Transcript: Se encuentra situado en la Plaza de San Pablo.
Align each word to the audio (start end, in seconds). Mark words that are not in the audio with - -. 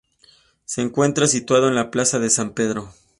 Se 0.65 0.81
encuentra 0.81 1.27
situado 1.27 1.67
en 1.67 1.75
la 1.75 1.91
Plaza 1.91 2.17
de 2.17 2.31
San 2.31 2.55
Pablo. 2.55 2.89